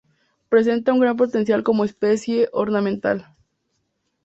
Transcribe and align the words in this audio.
Presenta 0.49 0.93
un 0.93 0.99
gran 0.99 1.15
potencial 1.15 1.61
como 1.61 1.83
especie 1.85 2.49
ornamental. 2.53 3.35